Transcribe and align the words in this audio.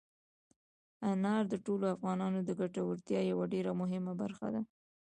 انار 1.09 1.43
د 1.49 1.53
ټولو 1.65 1.85
افغانانو 1.95 2.39
د 2.43 2.49
ګټورتیا 2.61 3.21
یوه 3.31 3.45
ډېره 3.53 3.71
مهمه 3.81 4.13
برخه 4.21 4.47
ده. 4.53 4.61